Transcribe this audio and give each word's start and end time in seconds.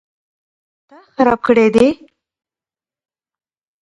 _تا 0.87 0.97
خراب 1.15 1.39
کړی 1.47 1.67
دی؟ 1.75 1.87